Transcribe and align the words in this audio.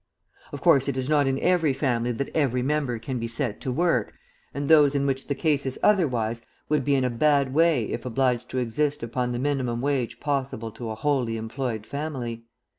Of 0.51 0.61
course 0.61 0.87
it 0.87 0.97
is 0.97 1.09
not 1.09 1.27
in 1.27 1.37
every 1.41 1.73
family 1.73 2.11
that 2.11 2.35
every 2.35 2.63
member 2.63 2.97
can 2.97 3.19
be 3.19 3.27
set 3.27 3.61
to 3.61 3.71
work, 3.71 4.13
and 4.51 4.67
those 4.67 4.95
in 4.95 5.05
which 5.05 5.27
the 5.27 5.35
case 5.35 5.63
is 5.63 5.77
otherwise 5.83 6.41
would 6.69 6.83
be 6.83 6.95
in 6.95 7.03
a 7.03 7.09
bad 7.11 7.53
way 7.53 7.83
if 7.85 8.03
obliged 8.03 8.49
to 8.49 8.57
exist 8.57 9.03
upon 9.03 9.31
the 9.31 9.37
minimum 9.37 9.79
wage 9.79 10.19
possible 10.19 10.71
to 10.71 10.89
a 10.89 10.95
wholly 10.95 11.37
employed 11.37 11.85
family. 11.85 12.45